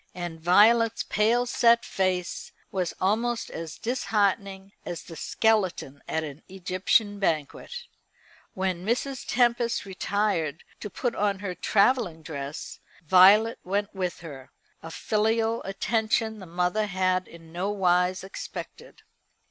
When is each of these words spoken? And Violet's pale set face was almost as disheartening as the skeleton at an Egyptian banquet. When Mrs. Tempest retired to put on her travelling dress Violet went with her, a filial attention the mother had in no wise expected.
And 0.15 0.41
Violet's 0.41 1.03
pale 1.03 1.45
set 1.45 1.85
face 1.85 2.51
was 2.71 2.95
almost 2.99 3.51
as 3.51 3.77
disheartening 3.77 4.71
as 4.83 5.03
the 5.03 5.15
skeleton 5.15 6.01
at 6.07 6.23
an 6.23 6.41
Egyptian 6.49 7.19
banquet. 7.19 7.83
When 8.55 8.83
Mrs. 8.83 9.23
Tempest 9.27 9.85
retired 9.85 10.63
to 10.79 10.89
put 10.89 11.13
on 11.13 11.37
her 11.37 11.53
travelling 11.53 12.23
dress 12.23 12.79
Violet 13.05 13.59
went 13.63 13.93
with 13.93 14.21
her, 14.21 14.51
a 14.81 14.89
filial 14.89 15.61
attention 15.65 16.39
the 16.39 16.47
mother 16.47 16.87
had 16.87 17.27
in 17.27 17.51
no 17.51 17.69
wise 17.69 18.23
expected. 18.23 19.03